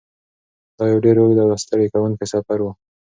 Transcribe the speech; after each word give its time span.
دا 0.77 0.83
یو 0.91 0.99
ډېر 1.05 1.15
اوږد 1.19 1.39
او 1.41 1.49
ستړی 1.63 1.87
کوونکی 1.93 2.25
سفر 2.33 2.57
و. 2.61 2.67